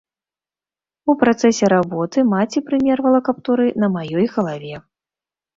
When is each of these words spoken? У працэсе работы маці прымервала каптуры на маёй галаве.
У 1.13 1.15
працэсе 1.23 1.65
работы 1.75 2.23
маці 2.33 2.65
прымервала 2.71 3.19
каптуры 3.29 3.69
на 3.85 3.91
маёй 3.97 4.25
галаве. 4.37 4.75